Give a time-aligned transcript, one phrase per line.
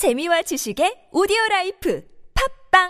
[0.00, 2.02] 재미와 지식의 오디오 라이프
[2.72, 2.88] 팟빵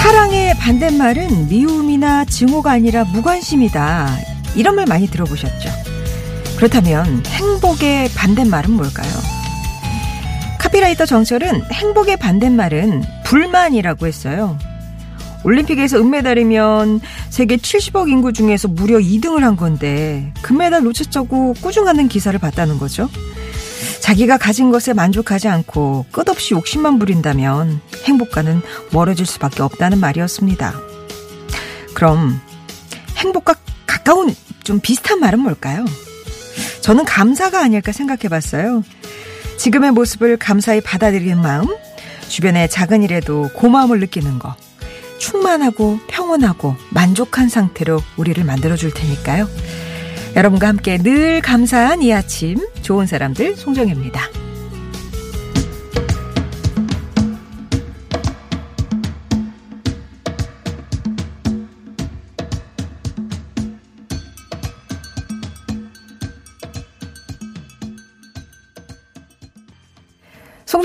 [0.00, 4.16] 사랑의 반대말은 미움이나 증오가 아니라 무관심이다.
[4.54, 5.68] 이런 말 많이 들어보셨죠?
[6.56, 9.39] 그렇다면 행복의 반대말은 뭘까요?
[10.70, 14.56] 카피라이터 정철은 행복의 반대말은 불만이라고 했어요.
[15.42, 22.78] 올림픽에서 은메달이면 세계 70억 인구 중에서 무려 2등을 한 건데 금메달 놓쳤다고 꾸중하는 기사를 봤다는
[22.78, 23.08] 거죠.
[24.00, 28.62] 자기가 가진 것에 만족하지 않고 끝없이 욕심만 부린다면 행복과는
[28.92, 30.74] 멀어질 수밖에 없다는 말이었습니다.
[31.94, 32.40] 그럼
[33.16, 35.84] 행복과 가까운 좀 비슷한 말은 뭘까요?
[36.82, 38.84] 저는 감사가 아닐까 생각해 봤어요.
[39.60, 41.66] 지금의 모습을 감사히 받아들이는 마음,
[42.28, 44.56] 주변의 작은 일에도 고마움을 느끼는 거,
[45.18, 49.46] 충만하고 평온하고 만족한 상태로 우리를 만들어 줄 테니까요.
[50.34, 54.39] 여러분과 함께 늘 감사한 이 아침, 좋은 사람들 송정혜입니다.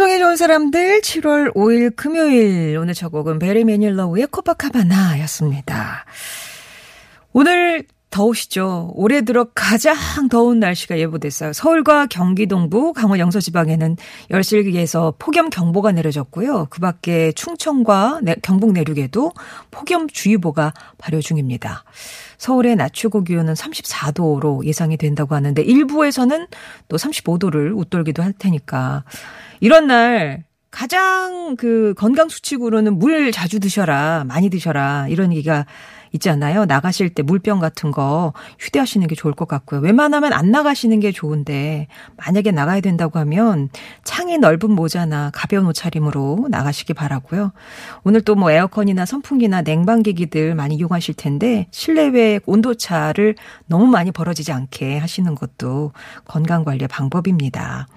[0.05, 6.05] 송정의 좋은 사람들 7월 5일 금요일 오늘 첫 곡은 베리 매닐러우의 코파카바나였습니다.
[7.33, 8.93] 오늘 더우시죠?
[8.95, 11.51] 올해 들어 가장 더운 날씨가 예보됐어요.
[11.51, 13.97] 서울과 경기 동부, 강원 영서 지방에는
[14.29, 16.67] 열실기에서 폭염 경보가 내려졌고요.
[16.69, 19.33] 그 밖에 충청과 경북 내륙에도
[19.69, 21.83] 폭염 주의보가 발효 중입니다.
[22.37, 26.47] 서울의 낮 최고 기온은 34도로 예상이 된다고 하는데 일부에서는
[26.87, 29.03] 또 35도를 웃돌기도 할 테니까
[29.59, 35.65] 이런 날 가장 그 건강 수칙으로는 물 자주 드셔라, 많이 드셔라 이런 얘기가
[36.13, 36.65] 있잖아요.
[36.65, 39.79] 나가실 때 물병 같은 거 휴대하시는 게 좋을 것 같고요.
[39.79, 41.87] 웬만하면 안 나가시는 게 좋은데
[42.17, 43.69] 만약에 나가야 된다고 하면
[44.03, 47.51] 창이 넓은 모자나 가벼운 옷차림으로 나가시기 바라고요.
[48.03, 53.35] 오늘 또 뭐 에어컨이나 선풍기나 냉방기기들 많이 이용하실 텐데 실내외 온도차를
[53.65, 55.93] 너무 많이 벌어지지 않게 하시는 것도
[56.25, 57.87] 건강 관리의 방법입니다.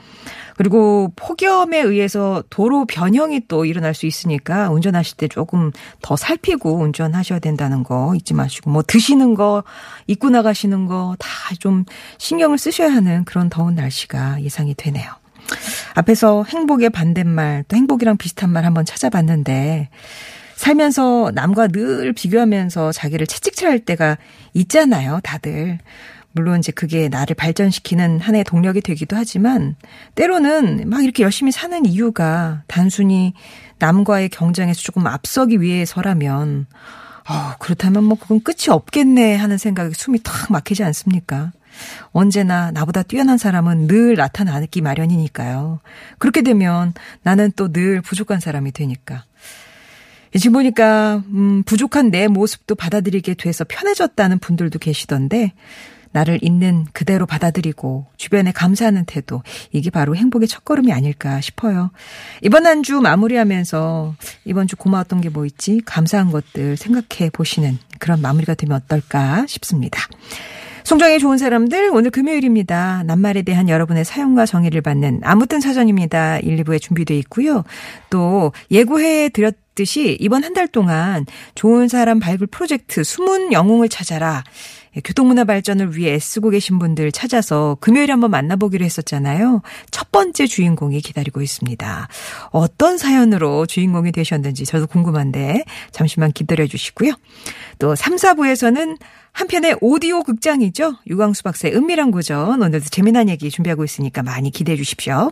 [0.58, 5.70] 그리고 폭염에 의해서 도로 변형이 또 일어날 수 있으니까 운전하실 때 조금
[6.02, 9.62] 더 살피고 운전하셔야 된다는 거 잊지 마시고 뭐 드시는 거
[10.08, 11.28] 입고 나가시는 거 다
[11.60, 11.84] 좀
[12.18, 15.10] 신경을 쓰셔야 하는 그런 더운 날씨가 예상이 되네요.
[15.94, 19.88] 앞에서 행복의 반대말 또 행복이랑 비슷한 말 한번 찾아봤는데
[20.56, 24.18] 살면서 남과 늘 비교하면서 자기를 채찍질할 때가
[24.54, 25.78] 있잖아요, 다들.
[26.32, 29.76] 물론 이제 그게 나를 발전시키는 하나의 동력이 되기도 하지만
[30.14, 33.34] 때로는 막 이렇게 열심히 사는 이유가 단순히
[33.78, 36.66] 남과의 경쟁에서 조금 앞서기 위해서라면
[37.28, 41.52] 어, 그렇다면 뭐 그건 끝이 없겠네 하는 생각에 숨이 탁 막히지 않습니까?
[42.10, 45.80] 언제나 나보다 뛰어난 사람은 늘 나타나기 마련이니까요.
[46.18, 49.24] 그렇게 되면 나는 또 늘 부족한 사람이 되니까.
[50.34, 55.52] 지금 보니까 음, 부족한 내 모습도 받아들이게 돼서 편해졌다는 분들도 계시던데
[56.12, 59.42] 나를 있는 그대로 받아들이고 주변에 감사하는 태도
[59.72, 61.90] 이게 바로 행복의 첫걸음이 아닐까 싶어요.
[62.42, 64.14] 이번 한 주 마무리하면서
[64.44, 65.80] 이번 주 고마웠던 게 뭐 있지?
[65.84, 70.00] 감사한 것들 생각해 보시는 그런 마무리가 되면 어떨까 싶습니다.
[70.84, 73.02] 송정의 좋은 사람들 오늘 금요일입니다.
[73.04, 76.38] 낱말에 대한 여러분의 사용과 정의를 받는 아무튼 사전입니다.
[76.38, 77.62] 1, 2부에 준비되어 있고요.
[78.08, 84.42] 또 예고해 드렸 듯이 이번 한 달 동안 좋은 사람 발굴 프로젝트 숨은 영웅을 찾아라.
[85.04, 89.62] 교통문화 발전을 위해 애쓰고 계신 분들 찾아서 금요일에 한번 만나보기로 했었잖아요.
[89.90, 92.08] 첫 번째 주인공이 기다리고 있습니다.
[92.50, 97.12] 어떤 사연으로 주인공이 되셨는지 저도 궁금한데 잠시만 기다려 주시고요.
[97.78, 98.98] 또 3, 4부에서는
[99.32, 100.96] 한편의 오디오 극장이죠.
[101.06, 102.60] 유광수 박사의 은밀한 고전.
[102.60, 105.30] 오늘도 재미난 얘기 준비하고 있으니까 많이 기대해 주십시오.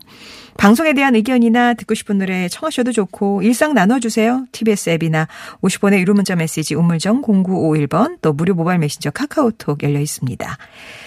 [0.56, 4.46] 방송에 대한 의견이나 듣고 싶은 노래 청하셔도 좋고 일상 나눠주세요.
[4.52, 5.26] TBS 앱이나
[5.60, 10.58] 50번의 유료 문자 메시지 우물정 0951번 또 무료 모바일 메신저 카카오톡 열려 있습니다.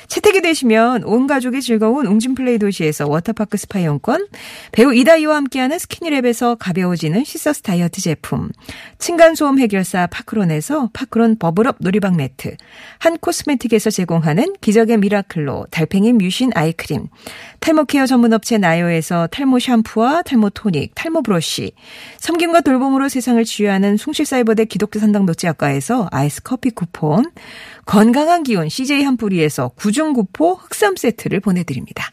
[0.10, 4.28] 채택이 되시면 온 가족이 즐거운 웅진플레이 도시에서 워터파크 스파 이용권,
[4.72, 8.50] 배우 이다희와 함께하는 스키니랩에서 가벼워지는 시서스 다이어트 제품,
[8.98, 12.58] 층간소음 해결사 파크론에서 파크론 버블업 놀이방 매트,
[12.98, 17.06] 한 코스메틱에서 제공하는 기적의 미라클로 달팽이 뮤신 아이크림,
[17.60, 21.74] 탈모 케어 전문 업체 나요에서 탈모 샴푸와 탈모 토닉, 탈모 브러쉬,
[22.18, 27.26] 섬김과 돌봄으로 세상을 치유하는 숭실사이버대 기독교 산당 노지학과에서 아이스 커피 쿠폰,
[27.86, 32.10] 건강한 기운 CJ 한뿌리에서 구 이중구포 흑삼 세트를 보내드립니다.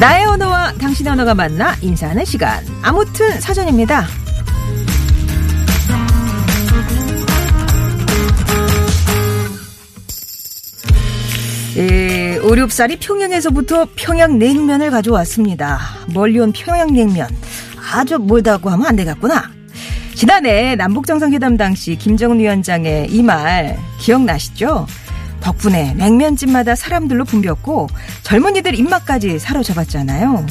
[0.00, 2.64] 나의 언어와 당신의 언어가 만나 인사하는 시간.
[2.82, 4.06] 아무튼 사전입니다.
[11.76, 15.78] 예, 오륙살이 평양에서부터 평양냉면을 가져왔습니다.
[16.14, 17.28] 멀리 온 평양냉면.
[17.92, 19.50] 아주 멀다고 하면 안 되겠구나.
[20.14, 24.86] 지난해 남북정상회담 당시 김정은 위원장의 이 말 기억나시죠?
[25.40, 27.88] 덕분에 냉면집마다 사람들로 붐볐고
[28.22, 30.46] 젊은이들 입맛까지 사로잡았잖아요.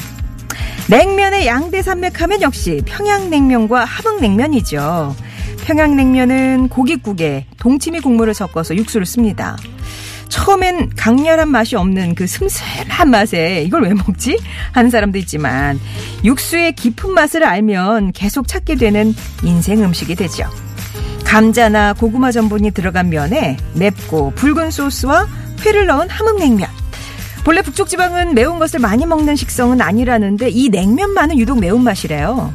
[0.88, 5.16] 냉면의 양대 산맥하면 역시 평양냉면과 함흥냉면이죠.
[5.64, 9.56] 평양냉면은 고깃국에 동치미 국물을 섞어서 육수를 씁니다.
[10.36, 14.38] 처음엔 강렬한 맛이 없는 그 슴슴한 맛에 이걸 왜 먹지?
[14.72, 15.80] 하는 사람도 있지만
[16.24, 20.44] 육수의 깊은 맛을 알면 계속 찾게 되는 인생 음식이 되죠.
[21.24, 25.26] 감자나 고구마 전분이 들어간 면에 맵고 붉은 소스와
[25.64, 26.68] 회를 넣은 함흥냉면.
[27.42, 32.52] 본래 북쪽 지방은 매운 것을 많이 먹는 식성은 아니라는데 이 냉면만은 유독 매운맛이래요.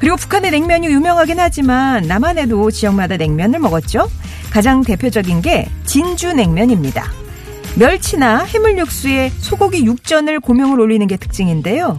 [0.00, 4.08] 그리고 북한의 냉면이 유명하긴 하지만 남한에도 지역마다 냉면을 먹었죠.
[4.52, 7.10] 가장 대표적인 게 진주 냉면입니다.
[7.76, 11.98] 멸치나 해물육수에 소고기 육전을 고명을 올리는 게 특징인데요.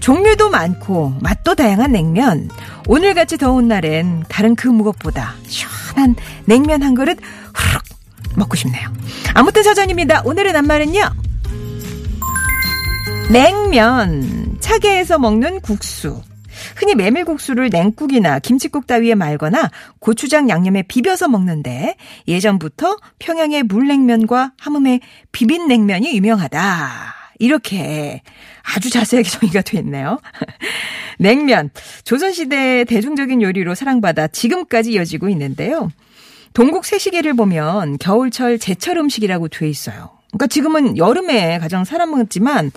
[0.00, 2.48] 종류도 많고 맛도 다양한 냉면.
[2.88, 6.16] 오늘같이 더운 날엔 다른 그 무엇보다 시원한
[6.46, 7.18] 냉면 한 그릇
[7.52, 7.82] 후룩
[8.36, 8.88] 먹고 싶네요.
[9.34, 10.22] 아무튼 사전입니다.
[10.24, 11.10] 오늘의 낱말은요.
[13.30, 14.56] 냉면.
[14.60, 16.22] 차게해서 먹는 국수.
[16.76, 21.96] 흔히 메밀국수를 냉국이나 김치국 따위에 말거나 고추장 양념에 비벼서 먹는데
[22.28, 25.00] 예전부터 평양의 물냉면과 함흥의
[25.32, 27.22] 비빔냉면이 유명하다.
[27.38, 28.22] 이렇게
[28.62, 30.20] 아주 자세하게 정의가 돼 있네요.
[31.18, 31.70] 냉면.
[32.04, 35.90] 조선시대 대중적인 요리로 사랑받아 지금까지 이어지고 있는데요.
[36.54, 40.10] 동국 세시계를 보면 겨울철 제철 음식이라고 돼 있어요.
[40.28, 42.70] 그러니까 지금은 여름에 가장 사람 먹지만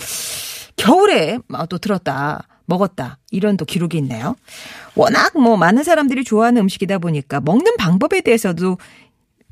[0.77, 1.39] 겨울에
[1.69, 2.47] 또 들었다.
[2.65, 3.19] 먹었다.
[3.31, 4.35] 이런 또 기록이 있네요.
[4.95, 8.77] 워낙 뭐 많은 사람들이 좋아하는 음식이다 보니까 먹는 방법에 대해서도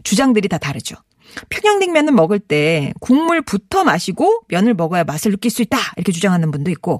[0.03, 0.95] 주장들이 다 다르죠.
[1.49, 5.77] 평양냉면은 먹을 때 국물부터 마시고 면을 먹어야 맛을 느낄 수 있다.
[5.97, 6.99] 이렇게 주장하는 분도 있고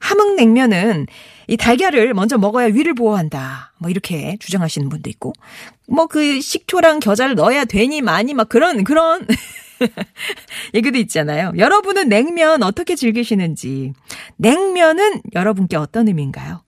[0.00, 1.06] 함흥냉면은
[1.48, 3.72] 이 달걀을 먼저 먹어야 위를 보호한다.
[3.78, 5.32] 뭐 이렇게 주장하시는 분도 있고
[5.88, 9.26] 뭐 그 식초랑 겨자를 넣어야 되니 많이 막 그런 그런
[10.74, 11.52] 얘기도 있잖아요.
[11.56, 13.92] 여러분은 냉면 어떻게 즐기시는지.
[14.36, 16.62] 냉면은 여러분께 어떤 의미인가요?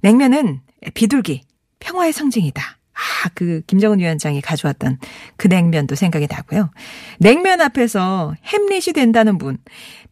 [0.00, 0.60] 냉면은
[0.94, 1.42] 비둘기,
[1.78, 2.79] 평화의 상징이다.
[3.00, 4.98] 아, 그 김정은 위원장이 가져왔던
[5.36, 6.70] 그 냉면도 생각이 나고요.
[7.18, 9.56] 냉면 앞에서 햄릿이 된다는 분,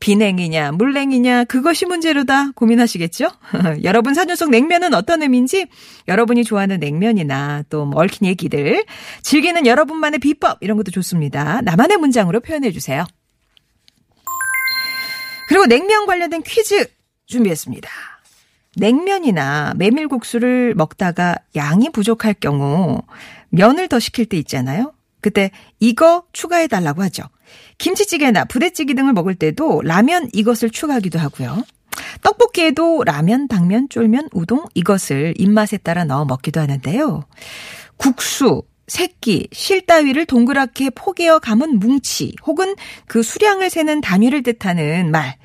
[0.01, 3.29] 비냉이냐 물냉이냐 그것이 문제로다 고민하시겠죠?
[3.85, 5.67] 여러분 사전 속 냉면은 어떤 의미인지
[6.07, 8.85] 여러분이 좋아하는 냉면이나 또뭐 얽힌 얘기들
[9.23, 11.61] 즐기는 여러분만의 비법 이런 것도 좋습니다.
[11.63, 13.05] 나만의 문장으로 표현해 주세요.
[15.49, 16.87] 그리고 냉면 관련된 퀴즈
[17.27, 17.89] 준비했습니다.
[18.77, 23.03] 냉면이나 메밀국수를 먹다가 양이 부족할 경우
[23.51, 24.93] 면을 더 시킬 때 있잖아요.
[25.21, 25.51] 그때
[25.81, 27.25] 이거 추가해 달라고 하죠.
[27.79, 31.65] 김치찌개나 부대찌개 등을 먹을 때도 라면 이것을 추가하기도 하고요.
[32.23, 37.25] 떡볶이에도 라면, 당면, 쫄면, 우동 이것을 입맛에 따라 넣어 먹기도 하는데요.
[37.97, 42.75] 국수, 새끼, 실 따위를 동그랗게 포개어 감은 뭉치 혹은
[43.07, 45.37] 그 수량을 세는 단위를 뜻하는 말.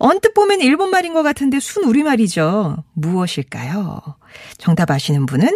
[0.00, 2.84] 언뜻 보면 일본말인 것 같은데 순 우리말이죠.
[2.94, 4.00] 무엇일까요?
[4.56, 5.48] 정답 아시는 분은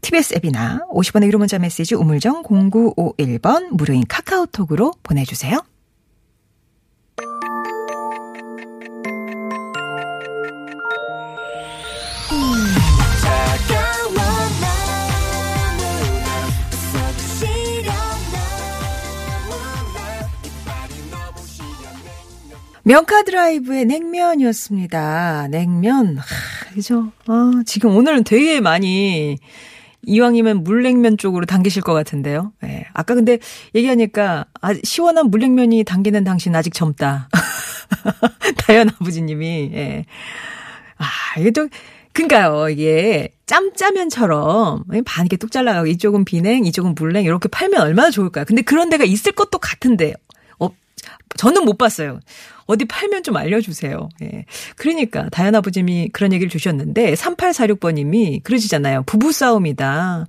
[0.00, 5.60] TBS 앱이나 50원의 1호 문자 메시지 우물정 0951번 무료인 카카오톡으로 보내주세요.
[22.86, 25.48] 명카 드라이브의 냉면이었습니다.
[25.50, 26.18] 냉면.
[26.18, 26.24] 하,
[26.72, 27.10] 그죠?
[27.26, 29.38] 아, 지금 오늘은 되게 많이
[30.04, 32.52] 이왕이면 물냉면 쪽으로 당기실 것 같은데요.
[32.62, 32.86] 네.
[32.94, 33.40] 아까 근데
[33.74, 37.28] 얘기하니까 아, 시원한 물냉면이 당기는 당신 아직 젊다.
[38.58, 39.70] 다현 아버지님이.
[39.74, 40.04] 예.
[40.96, 41.68] 아, 이게 또
[42.16, 48.46] 그니까요, 이게 짬짜면처럼 반 이렇게 뚝 잘라가고 이쪽은 비냉, 이쪽은 물냉 이렇게 팔면 얼마나 좋을까요?
[48.46, 50.25] 근데 그런 데가 있을 것도 같은데, 어,
[51.36, 52.20] 저는 못 봤어요.
[52.66, 54.08] 어디 팔면 좀 알려주세요.
[54.22, 54.44] 예.
[54.76, 59.04] 그러니까 다현 아버님이 그런 얘기를 주셨는데 3846번님이 그러시잖아요.
[59.04, 60.26] 부부싸움이다.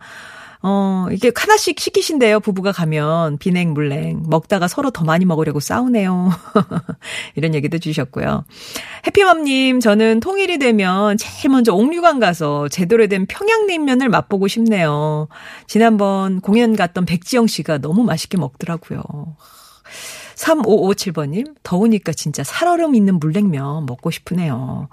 [0.64, 2.40] 어, 이게 하나씩 시키신대요.
[2.40, 6.30] 부부가 가면 비냉 물냉 먹다가 서로 더 많이 먹으려고 싸우네요.
[7.36, 8.44] 이런 얘기도 주셨고요.
[9.06, 15.28] 해피맘님, 저는 통일이 되면 제일 먼저 옥류관 가서 제대로 된 평양냉면을 맛보고 싶네요.
[15.68, 19.04] 지난번 공연 갔던 백지영 씨가 너무 맛있게 먹더라고요.
[20.38, 24.88] 3557번님, 더우니까 진짜 살얼음 있는 물냉면 먹고 싶으네요.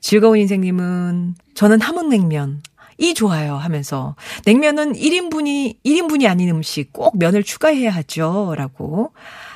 [0.00, 2.62] 즐거운 인생님은, 저는 함흥냉면.
[2.98, 8.54] 이 좋아요 하면서 냉면은 1인분이 1인분이 아닌 음식 꼭 면을 추가해야 하죠.
[8.56, 9.12] 라고.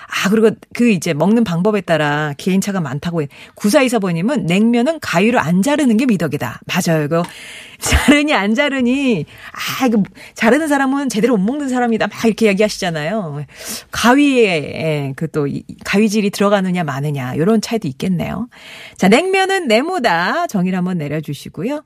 [0.09, 3.29] 아, 그리고 그 이제 먹는 방법에 따라 개인차가 많다고 해.
[3.57, 6.61] 9424번님은 냉면은 가위로 안 자르는 게 미덕이다.
[6.67, 7.05] 맞아요.
[7.05, 7.23] 이거
[7.79, 10.03] 자르니 안 자르니, 아, 이거
[10.35, 12.07] 자르는 사람은 제대로 못 먹는 사람이다.
[12.07, 13.45] 막 이렇게 이야기하시잖아요.
[13.91, 15.47] 가위에 그 또
[15.85, 18.49] 가위질이 들어가느냐 마느냐 이런 차이도 있겠네요.
[18.97, 20.47] 자, 냉면은 네모다.
[20.47, 21.83] 정의를 한번 내려주시고요.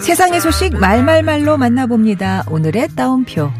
[0.00, 2.44] 세상의 소식 말말말로 만나봅니다.
[2.48, 3.50] 오늘의 따옴표.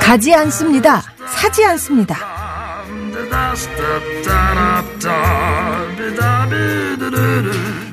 [0.00, 1.02] 가지 않습니다.
[1.26, 2.16] 사지 않습니다.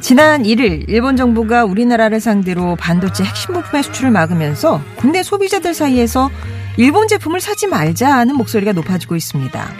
[0.01, 6.29] 지난 1일 일본 정부가 우리나라를 상대로 반도체 핵심 부품의 수출을 막으면서 국내 소비자들 사이에서
[6.77, 9.73] 일본 제품을 사지 말자는 목소리가 높아지고 있습니다.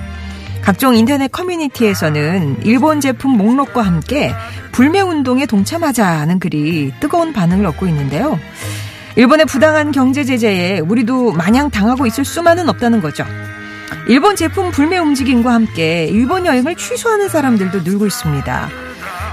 [0.62, 4.34] 각종 인터넷 커뮤니티에서는 일본 제품 목록과 함께
[4.72, 8.40] 불매 운동에 동참하자는 글이 뜨거운 반응을 얻고 있는데요.
[9.16, 13.26] 일본의 부당한 경제 제재에 우리도 마냥 당하고 있을 수만은 없다는 거죠.
[14.08, 18.70] 일본 제품 불매 움직임과 함께 일본 여행을 취소하는 사람들도 늘고 있습니다.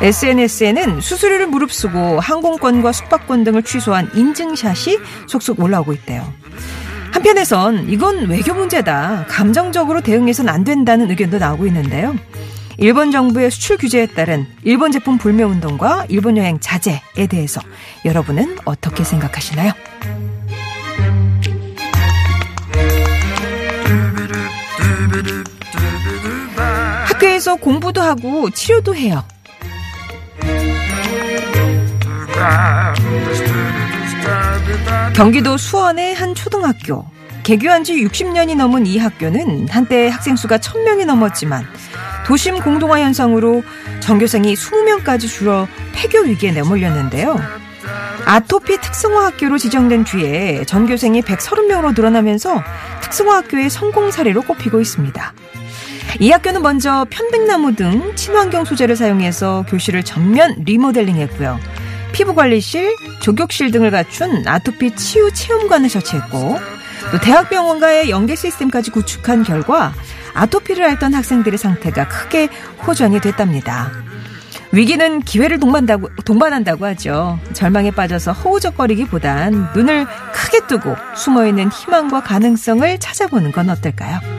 [0.01, 6.33] SNS에는 수수료를 무릅쓰고 항공권과 숙박권 등을 취소한 인증샷이 속속 올라오고 있대요.
[7.13, 9.27] 한편에선 이건 외교 문제다.
[9.29, 12.15] 감정적으로 대응해서는 안 된다는 의견도 나오고 있는데요.
[12.77, 17.61] 일본 정부의 수출 규제에 따른 일본 제품 불매 운동과 일본 여행 자제에 대해서
[18.05, 19.73] 여러분은 어떻게 생각하시나요?
[27.07, 29.25] 학교에서 공부도 하고 치료도 해요.
[35.15, 37.05] 경기도 수원의 한 초등학교.
[37.43, 41.65] 개교한 지 60년이 넘은 이 학교는 한때 학생 수가 1000명이 넘었지만
[42.27, 43.63] 도심 공동화 현상으로
[44.01, 47.41] 전교생이 20명까지 줄어 폐교 위기에 내몰렸는데요.
[48.27, 52.63] 아토피 특성화 학교로 지정된 뒤에 전교생이 130명으로 늘어나면서
[53.01, 55.33] 특성화 학교의 성공 사례로 꼽히고 있습니다.
[56.21, 61.59] 이 학교는 먼저 편백나무 등 친환경 소재를 사용해서 교실을 전면 리모델링했고요.
[62.13, 66.59] 피부관리실, 조격실 등을 갖춘 아토피 치유 체험관을 설치했고
[67.11, 69.95] 또 대학병원과의 연계 시스템까지 구축한 결과
[70.35, 72.49] 아토피를 앓던 학생들의 상태가 크게
[72.87, 73.91] 호전이 됐답니다.
[74.73, 77.41] 위기는 기회를 동반다고, 동반한다고 하죠.
[77.55, 84.38] 절망에 빠져서 허우적거리기보단 눈을 크게 뜨고 숨어있는 희망과 가능성을 찾아보는 건 어떨까요?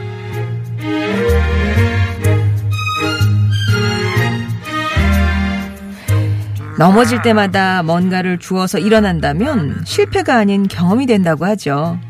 [6.80, 12.00] 넘어질 때마다 뭔가를 주어서 일어난다면 실패가 아닌 경험이 된다고 하죠.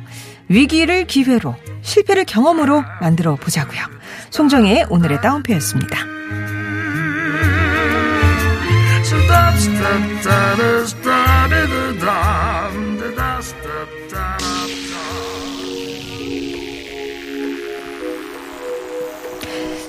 [0.46, 3.80] 위기를 기회로, 실패를 경험으로 만들어 보자고요.
[4.30, 5.98] 송정의 오늘의 따옴표였습니다.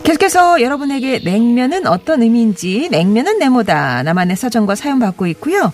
[0.04, 5.72] 계속해서 여러분에게 냉면은 어떤 의미인지 냉면은 네모다 나만의 사정과 사연 받고 있고요.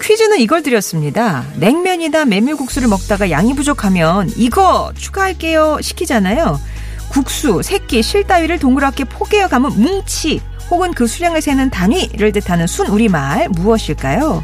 [0.00, 1.44] 퀴즈는 이걸 드렸습니다.
[1.56, 6.60] 냉면이나 메밀국수를 먹다가 양이 부족하면 이거 추가할게요 시키잖아요.
[7.08, 12.88] 국수, 새끼, 실 따위를 동그랗게 포개어 가면 뭉치 혹은 그 수량을 세는 단위를 뜻하는 순
[12.88, 14.42] 우리말 무엇일까요?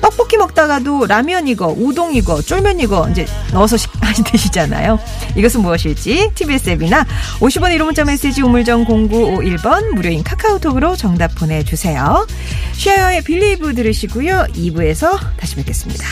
[0.00, 3.76] 떡볶이 먹다가도 라면 이거, 우동 이거, 쫄면 이거 이제 넣어서
[4.24, 4.98] 드시잖아요.
[5.36, 7.04] 이것은 무엇일지 TBS 앱이나
[7.40, 12.26] 50원 1호 문자 메시지 우물정 0951번 무료인 카카오톡으로 정답 보내주세요.
[12.74, 14.46] 쉐어의 빌리브 들으시고요.
[14.54, 16.04] 2부에서 다시 뵙겠습니다.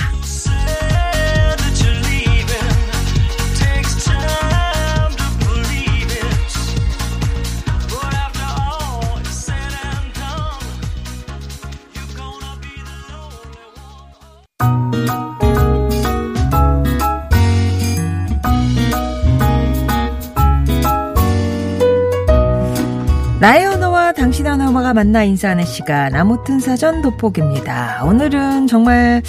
[23.38, 28.02] 나의 언어와 당신 언어가 만나 인사하는 시간 아무튼 사전 돋보기입니다.
[28.04, 29.22] 오늘은 정말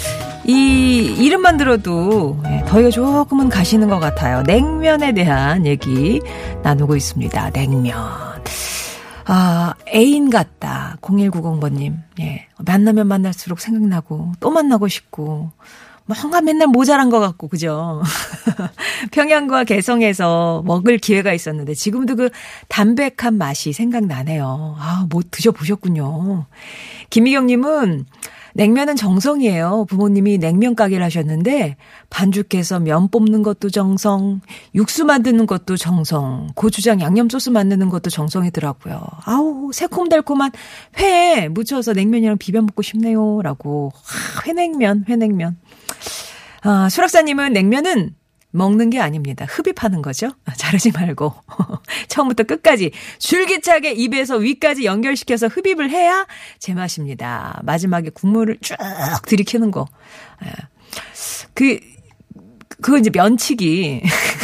[0.46, 4.42] 이 이름만 들어도 예, 더위가 조금은 가시는 것 같아요.
[4.44, 6.22] 냉면에 대한 얘기
[6.62, 7.50] 나누고 있습니다.
[7.50, 7.98] 냉면.
[9.26, 10.96] 아, 애인 같다.
[11.02, 11.94] 0190번님.
[12.20, 12.46] 예.
[12.64, 15.50] 만나면 만날수록 생각나고, 또 만나고 싶고,
[16.08, 18.02] 뭔가 맨날 모자란 것 같고, 그죠?
[19.12, 22.30] 평양과 개성에서 먹을 기회가 있었는데, 지금도 그
[22.68, 24.76] 담백한 맛이 생각나네요.
[24.78, 26.46] 아, 뭐 드셔보셨군요.
[27.10, 28.06] 김희경님은
[28.58, 29.86] 냉면은 정성이에요.
[29.88, 31.76] 부모님이 냉면 가게를 하셨는데
[32.10, 34.40] 반죽해서 면 뽑는 것도 정성,
[34.74, 39.00] 육수 만드는 것도 정성, 고추장 양념 소스 만드는 것도 정성이더라고요.
[39.24, 40.50] 아우 새콤달콤한
[40.98, 43.92] 회에 묻혀서 냉면이랑 비벼 먹고 싶네요라고.
[43.94, 45.56] 아, 회냉면, 회냉면.
[46.62, 48.14] 아, 수락사님은 냉면은
[48.50, 49.44] 먹는 게 아닙니다.
[49.48, 50.30] 흡입하는 거죠.
[50.44, 51.34] 아, 자르지 말고
[52.08, 56.26] 처음부터 끝까지 줄기차게 입에서 위까지 연결시켜서 흡입을 해야
[56.58, 57.60] 제맛입니다.
[57.64, 58.76] 마지막에 국물을 쭉
[59.26, 59.86] 들이키는 거.
[60.44, 60.50] 예.
[61.54, 61.78] 그
[62.80, 64.02] 그거 이제 면치기.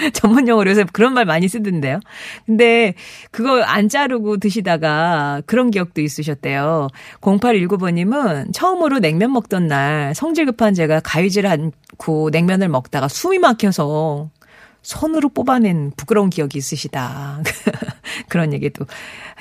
[0.12, 2.00] 전문 용어로 요새 그런 말 많이 쓰던데요.
[2.46, 2.94] 근데
[3.30, 6.88] 그거 안 자르고 드시다가 그런 기억도 있으셨대요.
[7.20, 14.30] 0819번님은 처음으로 냉면 먹던 날 성질 급한 제가 가위질 않고 냉면을 먹다가 숨이 막혀서
[14.82, 17.42] 손으로 뽑아낸 부끄러운 기억이 있으시다.
[18.28, 18.86] 그런 얘기도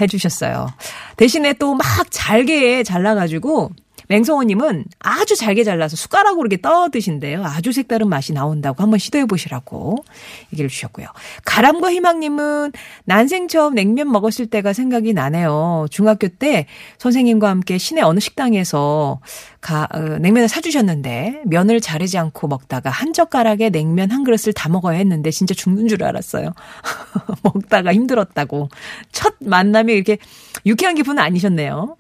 [0.02, 0.68] 해주셨어요.
[1.16, 3.72] 대신에 또 막 잘게 잘라가지고
[4.10, 7.44] 맹성호님은 아주 잘게 잘라서 숟가락으로 이렇게 떠 드신대요.
[7.46, 10.04] 아주 색다른 맛이 나온다고 한번 시도해 보시라고
[10.52, 11.06] 얘기를 주셨고요.
[11.46, 12.72] 가람과 희망님은
[13.06, 15.86] 난생 처음 냉면 먹었을 때가 생각이 나네요.
[15.92, 16.66] 중학교 때
[16.98, 19.20] 선생님과 함께 시내 어느 식당에서
[19.62, 24.98] 가, 어, 냉면을 사주셨는데 면을 자르지 않고 먹다가 한 젓가락에 냉면 한 그릇을 다 먹어야
[24.98, 26.54] 했는데 진짜 죽는 줄 알았어요.
[27.44, 28.70] 먹다가 힘들었다고.
[29.12, 30.18] 첫 만남이 이렇게
[30.66, 31.96] 유쾌한 기분은 아니셨네요.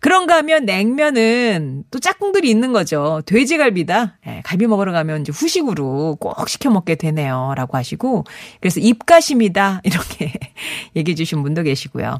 [0.00, 3.22] 그런가 하면 냉면은 또 짝꿍들이 있는 거죠.
[3.26, 4.18] 돼지갈비다.
[4.26, 7.52] 네, 갈비 먹으러 가면 이제 후식으로 꼭 시켜 먹게 되네요.
[7.56, 8.24] 라고 하시고.
[8.60, 9.82] 그래서 입가심이다.
[9.84, 10.32] 이렇게
[10.96, 12.18] 얘기해 주신 분도 계시고요.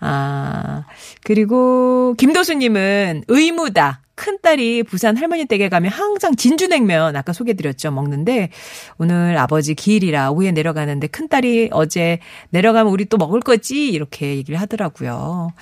[0.00, 0.84] 아,
[1.22, 4.02] 그리고 김도수 님은 의무다.
[4.16, 8.50] 큰딸이 부산 할머니 댁에 가면 항상 진주냉면 아까 소개드렸죠 먹는데
[8.98, 12.18] 오늘 아버지 기일이라 오후에 내려가는데 큰딸이 어제
[12.50, 15.52] 내려가면 우리 또 먹을 거지 이렇게 얘기를 하더라고요.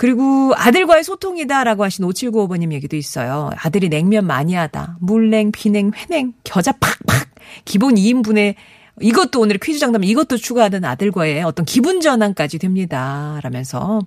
[0.00, 3.50] 그리고 아들과의 소통이다라고 하신 5795번님 얘기도 있어요.
[3.54, 4.96] 아들이 냉면 많이 하다.
[4.98, 7.28] 물냉, 비냉, 회냉, 겨자 팍팍.
[7.66, 8.54] 기본 2인분에
[9.02, 13.40] 이것도 오늘 퀴즈 정답 이것도 추가하는 아들과의 어떤 기분 전환까지 됩니다.
[13.42, 14.00] 라면서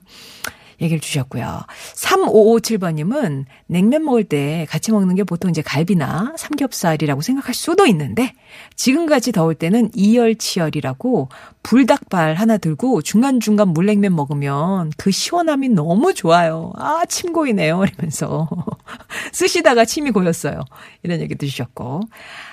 [0.83, 1.61] 얘기를 주셨고요.
[1.95, 8.33] 3557번님은 냉면 먹을 때 같이 먹는 게 보통 이제 갈비나 삼겹살이라고 생각할 수도 있는데
[8.75, 11.29] 지금같이 더울 때는 이열치열이라고
[11.63, 16.71] 불닭발 하나 들고 중간중간 물냉면 먹으면 그 시원함이 너무 좋아요.
[16.75, 17.83] 아, 침 고이네요.
[17.85, 18.49] 이러면서
[19.31, 20.59] 쓰시다가 침이 고였어요.
[21.03, 22.01] 이런 얘기도 주셨고.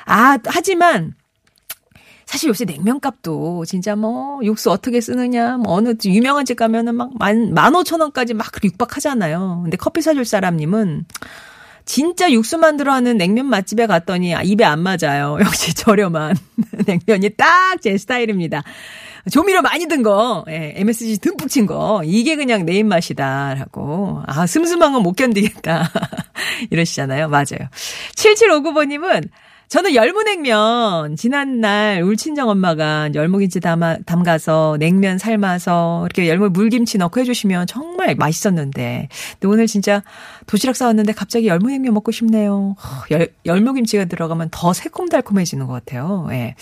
[0.06, 1.14] 아, 하지만
[2.30, 7.52] 사실 요새 냉면값도 진짜 뭐 육수 어떻게 쓰느냐 뭐 어느 유명한 집 가면은 막 만,
[7.52, 9.62] 만 오천 원까지 막 육박하잖아요.
[9.64, 11.06] 근데 커피 사줄 사람님은
[11.86, 15.38] 진짜 육수 만 들어 하는 냉면 맛집에 갔더니 입에 안 맞아요.
[15.44, 16.36] 역시 저렴한
[16.86, 18.62] 냉면이 딱 제 스타일입니다.
[19.32, 24.22] 조미료 많이 든 거, 예, MSG 듬뿍 친 거, 이게 그냥 내 입맛이다라고.
[24.26, 25.90] 아, 슴슴한 건 못 견디겠다.
[26.70, 27.28] 이러시잖아요.
[27.28, 27.68] 맞아요.
[28.14, 29.28] 7759번님은
[29.70, 37.20] 저는 열무냉면 지난날 울 친정 엄마가 열무김치 담아, 담가서 냉면 삶아서 이렇게 열무 물김치 넣고
[37.20, 40.02] 해주시면 정말 맛있었는데 근데 오늘 진짜
[40.48, 42.74] 도시락 싸왔는데 갑자기 열무냉면 먹고 싶네요.
[43.12, 46.26] 열, 열무김치가 들어가면 더 새콤달콤해지는 것 같아요.
[46.32, 46.56] 예.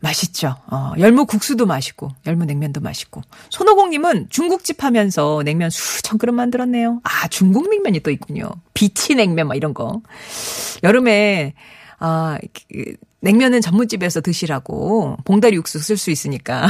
[0.00, 0.56] 맛있죠.
[0.66, 3.22] 어, 열무 국수도 맛있고, 열무 냉면도 맛있고.
[3.48, 7.00] 손오공님은 중국집 하면서 냉면 수천 그릇 만들었네요.
[7.04, 8.50] 아, 중국 냉면이 또 있군요.
[8.74, 10.02] 비치 냉면, 막 이런 거.
[10.82, 11.54] 여름에
[11.98, 12.38] 아,
[12.72, 16.66] 그, 냉면은 전문집에서 드시라고 봉다리 육수 쓸 수 있으니까.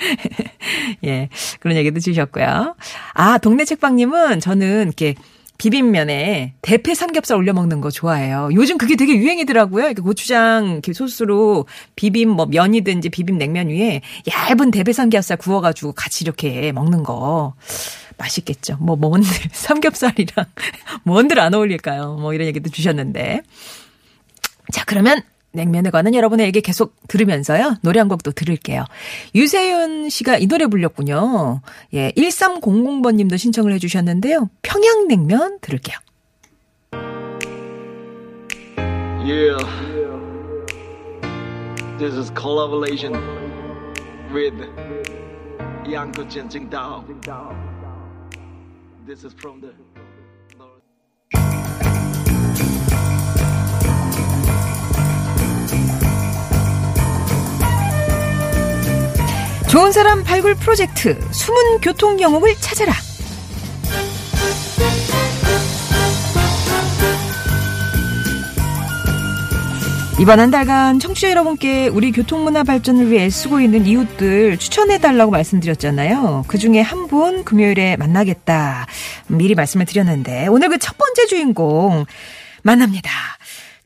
[1.04, 1.28] 예,
[1.60, 2.74] 그런 얘기도 주셨고요.
[3.14, 5.14] 아, 동네 책방님은 저는 이렇게
[5.58, 8.50] 비빔면에 대패 삼겹살 올려 먹는 거 좋아해요.
[8.52, 9.86] 요즘 그게 되게 유행이더라고요.
[9.86, 11.66] 이렇게 고추장 이렇게 소스로
[11.96, 17.54] 비빔 뭐 면이든지 비빔 냉면 위에 얇은 대패 삼겹살 구워가지고 같이 이렇게 먹는 거.
[18.18, 18.76] 맛있겠죠.
[18.80, 20.46] 뭐, 뭔들, 삼겹살이랑
[21.04, 22.14] 뭔들 안 어울릴까요?
[22.14, 23.42] 뭐 이런 얘기도 주셨는데.
[24.72, 27.76] 자, 그러면 냉면에 관한 여러분의 얘기 계속 들으면서요.
[27.82, 28.84] 노래 한 곡도 들을게요.
[29.34, 31.62] 유세윤 씨가 이 노래 불렸군요.
[31.94, 34.50] 예, 1300번님도 님도 신청을 해 주셨는데요.
[34.62, 35.96] 평양냉면 들을게요.
[39.24, 39.58] Yeah.
[41.98, 43.12] This is collaboration
[44.32, 44.54] with
[45.84, 47.04] Yang Jinjingdao.
[49.06, 49.72] This is from the
[59.68, 62.92] 좋은 사람 발굴 프로젝트 숨은 교통 영웅을 찾아라.
[70.20, 76.44] 이번 한 달간 청취자 여러분께 우리 교통문화 발전을 위해 애쓰고 있는 이웃들 추천해달라고 말씀드렸잖아요.
[76.48, 78.86] 그 중에 한 분 금요일에 만나겠다.
[79.28, 82.04] 미리 말씀을 드렸는데 오늘 그 첫 번째 주인공
[82.62, 83.10] 만납니다.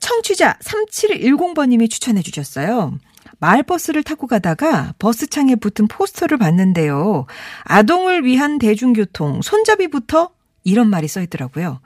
[0.00, 2.98] 청취자 3710번님이 추천해 주셨어요.
[3.42, 7.26] 마을버스를 타고 가다가 버스창에 붙은 포스터를 봤는데요.
[7.64, 10.30] 아동을 위한 대중교통, 손잡이부터
[10.62, 11.80] 이런 말이 써 있더라고요.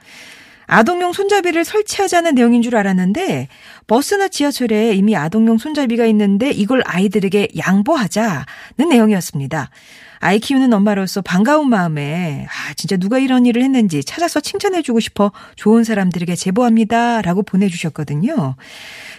[0.66, 3.48] 아동용 손잡이를 설치하자는 내용인 줄 알았는데
[3.86, 9.70] 버스나 지하철에 이미 아동용 손잡이가 있는데 이걸 아이들에게 양보하자는 내용이었습니다.
[10.26, 15.84] 아이 키우는 엄마로서 반가운 마음에 아 진짜 누가 이런 일을 했는지 찾아서 칭찬해주고 싶어 좋은
[15.84, 18.56] 사람들에게 제보합니다 라고 보내주셨거든요.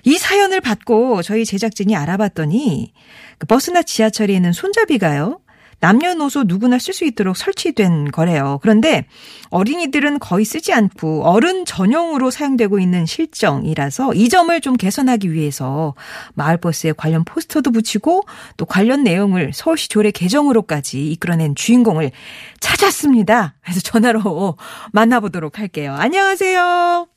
[0.03, 2.91] 이 사연을 받고 저희 제작진이 알아봤더니
[3.37, 5.39] 그 버스나 지하철에 있는 손잡이가요.
[5.79, 8.59] 남녀노소 누구나 쓸 수 있도록 설치된 거래요.
[8.61, 9.05] 그런데
[9.49, 15.93] 어린이들은 거의 쓰지 않고 어른 전용으로 사용되고 있는 실정이라서 이 점을 좀 개선하기 위해서
[16.35, 18.23] 마을버스에 관련 포스터도 붙이고
[18.57, 22.11] 또 관련 내용을 서울시 조례 개정으로까지 이끌어낸 주인공을
[22.59, 23.55] 찾았습니다.
[23.61, 24.57] 그래서 전화로
[24.93, 25.95] 만나보도록 할게요.
[25.97, 27.07] 안녕하세요.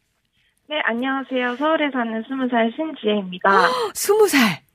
[0.69, 1.57] 네, 안녕하세요.
[1.57, 3.49] 서울에 사는 20살 신지혜입니다.
[3.93, 4.70] 20살.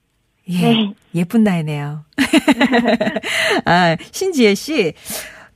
[0.48, 0.92] 예, 네.
[1.14, 2.04] 예쁜 나이네요.
[3.64, 4.92] 아, 신지혜 씨.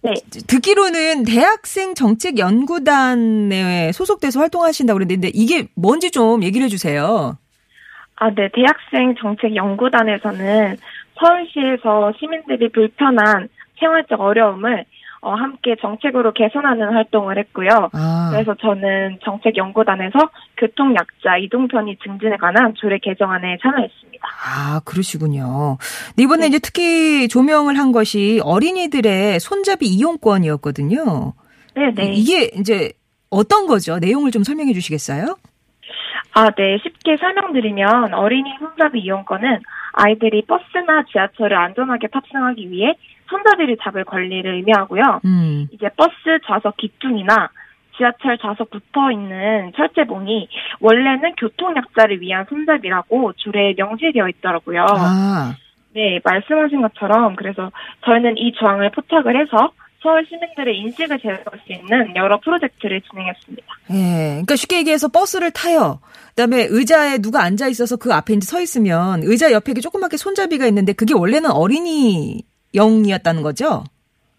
[0.02, 0.14] 네.
[0.46, 7.36] 듣기로는 대학생 정책 연구단에 소속돼서 활동하신다고 그랬는데 이게 뭔지 좀 얘기를 해 주세요.
[8.16, 8.48] 아, 네.
[8.54, 10.76] 대학생 정책 연구단에서는
[11.18, 13.48] 서울시에서 시민들이 불편한
[13.78, 14.84] 생활적 어려움을
[15.22, 17.90] 어, 함께 정책으로 개선하는 활동을 했고요.
[17.92, 20.18] 아, 그래서 저는 정책 연구단에서
[20.56, 24.26] 교통약자 이동 편의 증진에 관한 조례 개정안에 참여했습니다.
[24.46, 25.76] 아 그러시군요.
[26.08, 26.46] 근데 이번에 네.
[26.48, 31.34] 이제 특히 조명을 한 것이 어린이들의 손잡이 이용권이었거든요.
[31.74, 32.12] 네, 네.
[32.12, 32.92] 이게 이제
[33.30, 33.98] 어떤 거죠?
[33.98, 35.36] 내용을 좀 설명해 주시겠어요?
[36.32, 36.78] 아, 네.
[36.82, 39.60] 쉽게 설명드리면 어린이 손잡이 이용권은
[39.92, 42.94] 아이들이 버스나 지하철을 안전하게 탑승하기 위해
[43.30, 45.20] 손잡이를 잡을 권리를 의미하고요.
[45.24, 45.68] 음.
[45.72, 46.12] 이제 버스
[46.46, 47.48] 좌석 기둥이나
[47.96, 50.48] 지하철 좌석 붙어 있는 철제봉이
[50.80, 54.86] 원래는 교통약자를 위한 손잡이라고 조례에 명시되어 있더라고요.
[54.88, 55.54] 아,
[55.94, 57.70] 네, 말씀하신 것처럼 그래서
[58.04, 63.66] 저희는 이 조항을 포착을 해서 서울 시민들의 인식을 제어할 수 있는 여러 프로젝트를 진행했습니다.
[63.90, 64.28] 예.
[64.30, 66.00] 그러니까 쉽게 얘기해서 버스를 타요.
[66.30, 70.66] 그다음에 의자에 누가 앉아 있어서 그 앞에 이제 서 있으면 의자 옆에 이렇게 조그맣게 손잡이가
[70.68, 72.42] 있는데 그게 원래는 어린이
[72.74, 73.84] 용이었다는 거죠?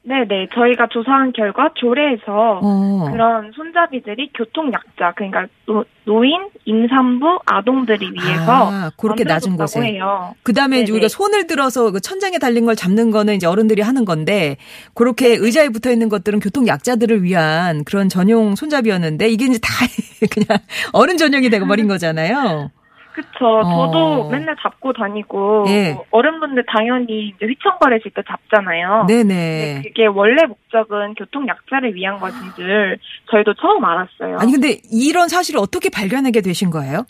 [0.04, 3.08] 네네, 저희가 조사한 결과 조례에서 어.
[3.12, 9.80] 그런 손잡이들이 교통약자, 그러니까 노, 노인, 임산부, 아동들이 위해서 아, 그렇게 낮은 곳에.
[9.80, 10.34] 해요.
[10.42, 10.96] 그 다음에 이제 네네.
[10.96, 14.58] 우리가 손을 들어서 그 천장에 달린 걸 잡는 거는 이제 어른들이 하는 건데
[14.96, 19.70] 그렇게 의자에 붙어 있는 것들은 교통 약자들을 위한 그런 전용 손잡이였는데 이게 이제 다
[20.32, 20.60] 그냥
[20.94, 22.72] 어른 전용이 되고 버린 거잖아요.
[23.14, 23.46] 그쵸.
[23.46, 23.64] 어.
[23.64, 25.94] 저도 맨날 잡고 다니고 예.
[25.94, 29.06] 뭐 어른분들 당연히 이제 휘청거리실 때 잡잖아요.
[29.08, 29.82] 네네.
[29.84, 32.98] 그게 원래 목적은 교통 약자를 위한 것인 줄
[33.32, 34.38] 저희도 처음 알았어요.
[34.40, 37.06] 아니 근데 이런 사실을 어떻게 발견하게 되신 거예요?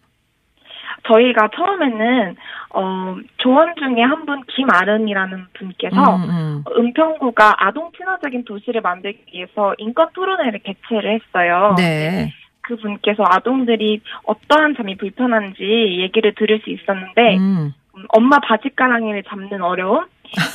[1.07, 2.35] 저희가 처음에는
[2.73, 6.63] 어 조원 중에 한 분 김아른이라는 분께서 음, 음.
[6.77, 11.73] 은평구가 아동 친화적인 도시를 만들기 위해서 인권 토론회를 개최를 했어요.
[11.77, 12.31] 네.
[12.61, 15.63] 그 분께서 아동들이 어떠한 점이 불편한지
[15.99, 17.73] 얘기를 들을 수 있었는데 음.
[17.95, 20.05] 음, 엄마 바지가랑이를 잡는 어려움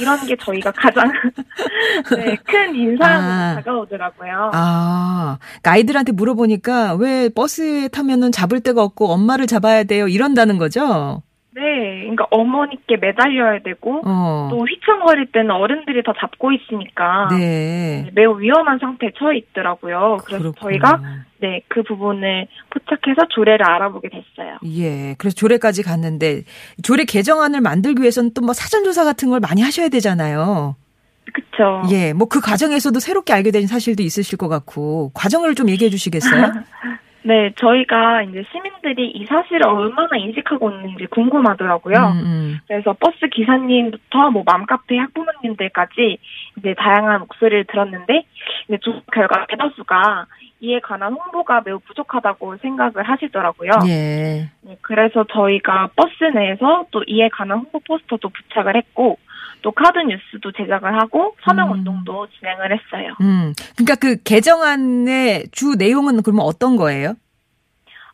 [0.01, 1.13] 이런 게 저희가 가장
[2.17, 3.55] 네, 큰 인상으로 아.
[3.57, 4.51] 다가오더라고요.
[4.55, 10.09] 아, 그러니까 아이들한테 물어보니까 왜 버스에 타면은 잡을 데가 없고 엄마를 잡아야 돼요?
[10.09, 11.23] 이런다는 거죠?
[11.57, 14.49] 네, 그러니까 어머니께 매달려야 되고 어.
[14.51, 18.11] 또 휘청거릴 때는 어른들이 더 잡고 있으니까 네.
[18.15, 20.19] 매우 위험한 상태에 처해 있더라고요.
[20.27, 20.61] 그래서 그렇구나.
[20.61, 21.01] 저희가
[21.41, 24.59] 네, 그 부분을 포착해서 조례를 알아보게 됐어요.
[24.67, 25.15] 예.
[25.17, 26.43] 그래서 조례까지 갔는데
[26.83, 30.77] 조례 개정안을 만들기 위해서는 또 뭐 사전 조사 같은 걸 많이 하셔야 되잖아요.
[31.33, 31.83] 그쵸.
[31.91, 32.13] 예.
[32.13, 36.53] 뭐 그 과정에서도 새롭게 알게 된 사실도 있으실 것 같고 과정을 좀 얘기해 주시겠어요?
[37.27, 41.97] 네, 저희가 이제 시민들이 이 사실을 얼마나 인식하고 있는지 궁금하더라고요.
[41.97, 42.59] 음, 음.
[42.69, 46.19] 그래서 버스 기사님부터 뭐 맘카페 학부모님들까지
[46.59, 48.23] 이제 다양한 목소리를 들었는데
[48.69, 50.27] 이제 조사 결과 대다수가
[50.61, 53.73] 이에 관한 홍보가 매우 부족하다고 생각을 하시더라고요.
[53.89, 54.49] 예.
[54.63, 59.19] 네, 그래서 저희가 버스 내에서 또 이에 관한 홍보 포스터도 부착을 했고
[59.67, 61.79] 또 카드 뉴스도 제작을 하고 서명 음.
[61.79, 63.15] 운동도 진행을 했어요.
[63.21, 63.53] 음.
[63.75, 67.15] 그러니까 그 개정안의 주 내용은 그러면 어떤 거예요?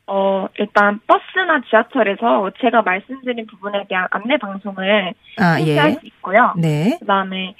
[0.07, 5.93] 어, 일단 버스나 지하철에서 제가 말씀드린 부분에 대한 안내 방송을 아, 실시할 예.
[5.93, 6.55] 수 있고요.
[6.57, 6.97] 네.
[7.01, 7.55] 그다음에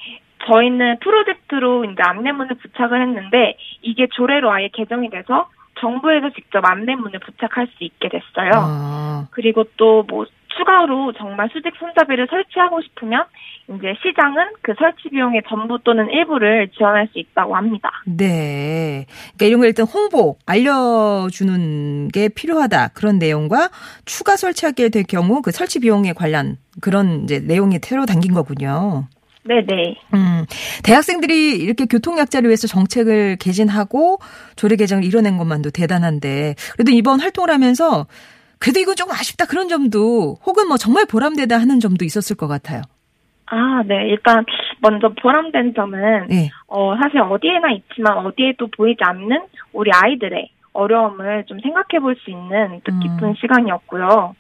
[0.47, 5.51] 저희는 프로젝트로 이제 안내문을 부착을 했는데 이게 조례로 아예 개정이 돼서
[5.81, 8.53] 정부에서 직접 안내문을 부착할 수 있게 됐어요.
[8.55, 10.25] 아, 그리고 또 뭐
[10.57, 13.25] 추가로 정말 수직 손잡이를 설치하고 싶으면
[13.69, 17.91] 이제 시장은 그 설치 비용의 전부 또는 일부를 지원할 수 있다고 합니다.
[18.07, 19.07] 네.
[19.37, 22.89] 그러니까 이런 걸 일단 홍보, 알려주는 게 필요하다.
[22.89, 23.71] 그런 내용과
[24.05, 29.07] 추가 설치하게 될 경우 그 설치 비용에 관련 그런 이제 내용이 새로 담긴 거군요.
[29.45, 29.97] 네네.
[30.15, 30.47] 음,
[30.85, 34.19] 대학생들이 이렇게 교통약자를 위해서 정책을 개진하고
[34.55, 38.07] 조례 개정을 이뤄낸 것만도 대단한데, 그래도 이번 활동을 하면서
[38.63, 42.83] 그래도 이건 조금 아쉽다 그런 점도 혹은 뭐 정말 보람되다 하는 점도 있었을 것 같아요.
[43.47, 44.07] 아, 네.
[44.09, 44.47] 일단
[44.81, 46.49] 먼저 보람된 점은 네.
[46.69, 52.81] 어, 사실 어디에나 있지만 어디에도 보이지 않는 우리 아이들의 어려움을 좀 생각해 볼 수 있는
[52.85, 53.35] 뜻깊은 음.
[53.35, 54.37] 시간이었고요.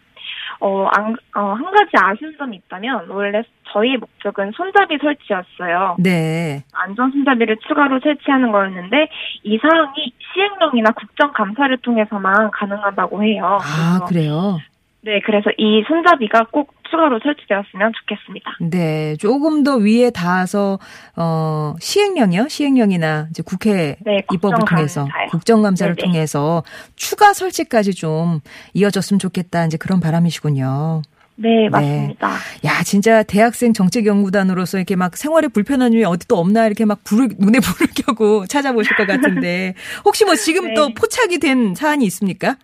[0.63, 5.97] 어, 안, 어, 한 가지 아쉬운 점이 있다면 원래 저희의 목적은 손잡이 설치였어요.
[5.99, 6.63] 네.
[6.73, 9.09] 안전 손잡이를 추가로 설치하는 거였는데
[9.43, 13.59] 이 사항이 시행령이나 국정감사를 통해서만 가능하다고 해요.
[13.61, 14.59] 아, 그래요?
[15.05, 18.51] 네, 그래서 이 손잡이가 꼭 추가로 설치되었으면 좋겠습니다.
[18.61, 19.17] 네.
[19.17, 20.79] 조금 더 위에 닿아서,
[21.17, 22.47] 어, 시행령이요?
[22.49, 25.09] 시행령이나 이제 국회 네, 입법을 통해서.
[25.31, 26.07] 국정감사를 네네.
[26.07, 26.63] 통해서
[26.95, 28.41] 추가 설치까지 좀
[28.75, 29.67] 이어졌으면 좋겠다.
[29.67, 31.03] 이제 그런 바람이시군요.
[31.35, 32.29] 네, 맞습니다.
[32.65, 37.31] 야, 진짜 대학생 정책연구단으로서 이렇게 막 생활에 불편한 점이 어디 또 없나 이렇게 막 불을,
[37.39, 39.75] 눈에 불을 켜고 찾아보실 것 같은데.
[40.05, 40.75] 혹시 뭐 지금 네.
[40.75, 42.57] 또 포착이 된 사안이 있습니까?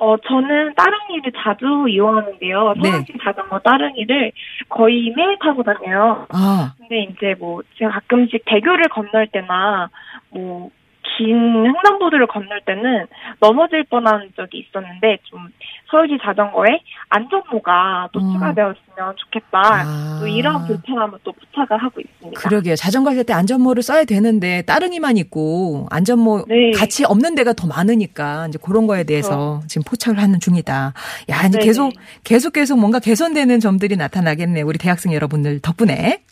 [0.00, 2.74] 어, 저는 따릉이를 자주 이용하는데요.
[2.82, 2.90] 네.
[2.90, 4.32] 서울시 자전거 따릉이를
[4.70, 6.26] 거의 매일 타고 다녀요.
[6.30, 9.90] 아, 근데 이제 뭐 제가 가끔씩 대교를 건널 때나
[10.30, 10.70] 뭐
[11.20, 13.06] 긴 횡단보도를 건널 때는
[13.40, 15.48] 넘어질 뻔한 적이 있었는데 좀
[15.90, 16.80] 서울시 자전거에
[17.10, 18.32] 안전모가 또 음.
[18.32, 19.60] 추가되었으면 좋겠다.
[19.60, 20.18] 아.
[20.18, 22.40] 또 이런 불편함을 또 부착을 하고 있습니다.
[22.40, 22.74] 그러게요.
[22.74, 26.70] 자전거 할때 안전모를 써야 되는데 따릉이만 있고 안전모 네.
[26.70, 30.94] 같이 없는 데가 더 많으니까 이제 그런 거에 대해서 지금 포착을 하는 중이다.
[31.28, 31.64] 야, 이제 네네.
[31.66, 31.92] 계속
[32.24, 34.62] 계속 계속 뭔가 개선되는 점들이 나타나겠네.
[34.62, 36.22] 우리 대학생 여러분들 덕분에.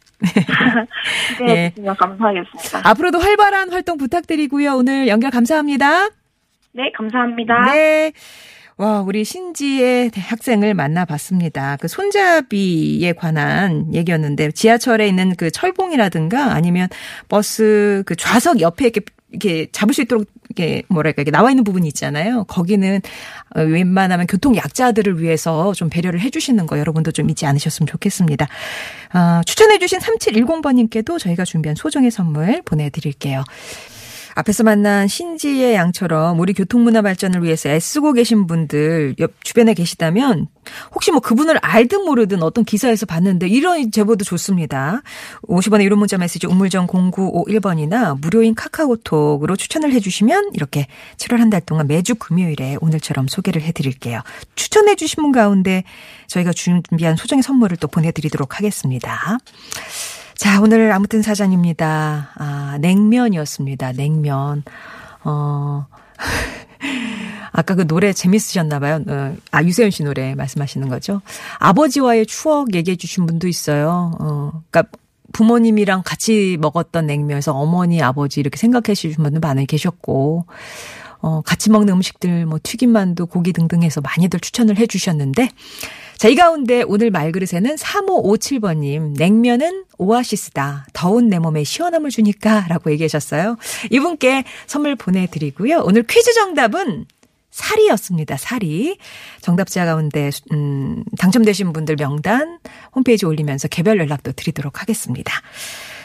[1.40, 1.72] 네, 예.
[1.76, 2.88] 정말 감사하겠습니다.
[2.88, 4.76] 앞으로도 활발한 활동 부탁드리고요.
[4.76, 6.08] 오늘 연결 감사합니다.
[6.72, 7.72] 네, 감사합니다.
[7.72, 8.12] 네.
[8.76, 11.78] 와, 우리 신지의 학생을 만나봤습니다.
[11.80, 16.88] 그 손잡이에 관한 얘기였는데 지하철에 있는 그 철봉이라든가 아니면
[17.28, 21.86] 버스 그 좌석 옆에 이렇게 이렇게 잡을 수 있도록 이게 뭐랄까 이게 나와 있는 부분이
[21.88, 22.44] 있잖아요.
[22.44, 23.00] 거기는
[23.54, 28.48] 어, 웬만하면 교통 약자들을 위해서 좀 배려를 해주시는 거 여러분도 좀 잊지 않으셨으면 좋겠습니다.
[29.14, 33.44] 어, 추천해주신 3710번님께도 저희가 준비한 소정의 선물 보내드릴게요.
[34.38, 40.46] 앞에서 만난 신지의 양처럼 우리 교통문화 발전을 위해서 애쓰고 계신 분들 옆 주변에 계시다면
[40.94, 45.02] 혹시 뭐 그분을 알든 모르든 어떤 기사에서 봤는데 이런 제보도 좋습니다.
[45.48, 51.86] 50원의 유료 문자 메시지 우물정 0951번이나 무료인 카카오톡으로 추천을 해주시면 이렇게 7월 한 달 동안
[51.86, 54.20] 매주 금요일에 오늘처럼 소개를 해드릴게요.
[54.54, 55.82] 추천해 주신 분 가운데
[56.26, 59.38] 저희가 준비한 소정의 선물을 또 보내드리도록 하겠습니다.
[60.38, 62.30] 자, 오늘 아무튼 사장입니다.
[62.36, 63.90] 아, 냉면이었습니다.
[63.94, 64.62] 냉면.
[65.24, 65.86] 어,
[67.50, 69.02] 아까 그 노래 재밌으셨나봐요.
[69.08, 71.22] 어, 아, 유세윤 씨 노래 말씀하시는 거죠.
[71.58, 74.12] 아버지와의 추억 얘기해 주신 분도 있어요.
[74.20, 74.88] 어, 그니까
[75.32, 80.46] 부모님이랑 같이 먹었던 냉면에서 어머니, 아버지 이렇게 생각해 주신 분도 많이 계셨고,
[81.20, 85.50] 어, 같이 먹는 음식들, 뭐, 튀김만두, 고기 등등 해서 많이들 추천을 해 주셨는데,
[86.18, 90.88] 자, 이 가운데 오늘 말그릇에는 3557번님, 냉면은 오아시스다.
[90.92, 93.56] 더운 내 몸에 시원함을 주니까 라고 얘기하셨어요.
[93.92, 95.82] 이분께 선물 보내드리고요.
[95.84, 97.06] 오늘 퀴즈 정답은
[97.52, 98.36] 사리였습니다.
[98.36, 98.98] 사리.
[99.42, 102.58] 정답자 가운데 음, 당첨되신 분들 명단
[102.96, 105.32] 홈페이지 올리면서 개별 연락도 드리도록 하겠습니다.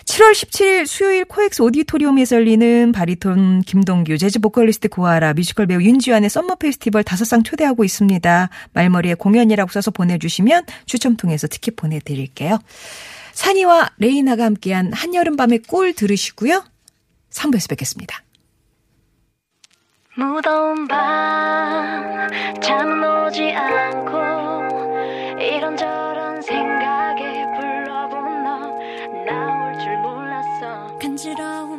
[0.06, 6.56] 7월 17일 수요일 코엑스 오디토리움에서 열리는 바리톤 김동규, 재즈 보컬리스트 고아라, 뮤지컬 배우 윤지환의 summer
[6.56, 8.50] 페스티벌 다섯 쌍 초대하고 있습니다.
[8.74, 12.60] 말머리에 공연이라고 써서 보내주시면 추첨 통해서 티켓 보내드릴게요.
[13.34, 16.64] 산이와 레이나가 함께한 한여름밤의 꿀 들으시고요.
[17.32, 18.24] 3부에서 뵙겠습니다.
[20.16, 22.30] 무더운 밤
[22.62, 24.53] 잠은 오지 않고
[31.26, 31.73] it all